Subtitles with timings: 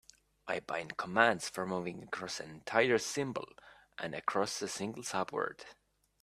[0.47, 3.47] I bind commands for moving across an entire symbol
[3.99, 5.59] and across a single subword.